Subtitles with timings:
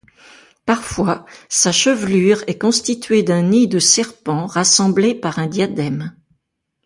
[0.65, 6.17] Parfois sa chevelure est constituée d'un nid de serpents rassemblés par un diadème.